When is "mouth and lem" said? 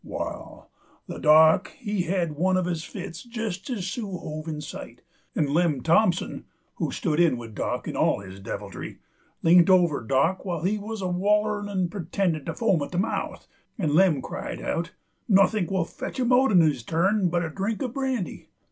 12.97-14.23